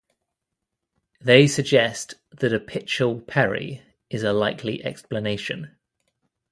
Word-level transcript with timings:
They 1.23 1.45
suggest 1.45 2.15
that 2.31 2.51
a 2.53 2.59
Pichal 2.59 3.19
Peri 3.27 3.83
is 4.09 4.23
a 4.23 4.33
likely 4.33 4.83
explanation. 4.83 5.75